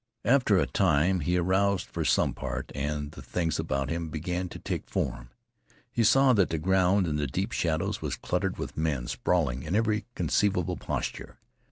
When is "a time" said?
0.57-1.19